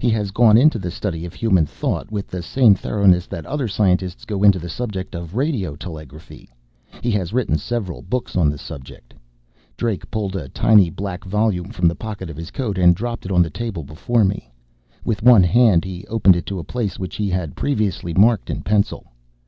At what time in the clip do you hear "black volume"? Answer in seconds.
10.88-11.70